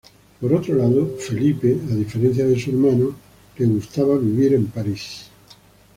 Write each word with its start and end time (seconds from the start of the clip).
Por 0.39 0.51
otro 0.55 0.73
lado, 0.73 1.15
Felipe, 1.19 1.77
a 1.79 1.93
diferencia 1.93 2.43
de 2.47 2.59
su 2.59 2.71
hermano, 2.71 3.15
gustaba 3.55 4.15
de 4.15 4.21
vivir 4.21 4.55
en 4.55 4.65
París. 4.65 5.29